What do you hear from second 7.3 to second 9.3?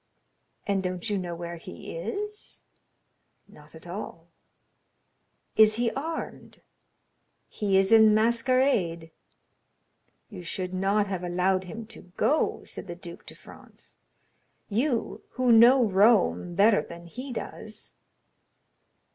"He is in masquerade."